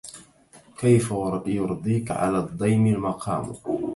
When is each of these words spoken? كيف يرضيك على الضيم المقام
كيف 0.77 1.11
يرضيك 1.51 2.11
على 2.11 2.37
الضيم 2.37 2.87
المقام 2.87 3.53